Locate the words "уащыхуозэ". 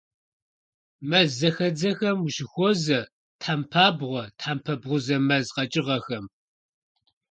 2.21-2.99